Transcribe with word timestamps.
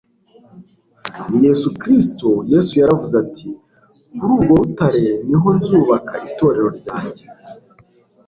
ni 1.29 1.37
Yesu 1.47 1.67
Kristo» 1.81 2.27
Yesu 2.53 2.73
yaravuze 2.81 3.13
ati: 3.23 3.49
«Kuri 4.17 4.31
urwo 4.35 4.53
rutare 4.61 5.07
ni 5.27 5.35
ho 5.41 5.47
nzubaka 5.57 6.13
itorero 6.29 6.67
ryanjye.» 6.79 7.23